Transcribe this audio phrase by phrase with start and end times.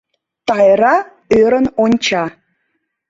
[0.47, 0.95] Тайра
[1.39, 2.23] ӧрын онча.